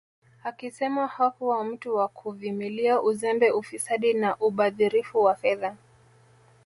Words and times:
Akisema 0.43 1.07
hakuwa 1.07 1.63
mtu 1.63 1.95
wa 1.95 2.07
kuvimilia 2.07 3.01
uzembe 3.01 3.51
ufisadi 3.51 4.13
na 4.13 4.37
ubadhirifu 4.37 5.23
wa 5.23 5.35
fedha 5.35 5.75